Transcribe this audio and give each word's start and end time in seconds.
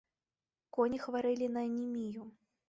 Коні 0.77 0.99
хварэлі 1.03 1.51
на 1.59 1.63
анемію. 1.69 2.27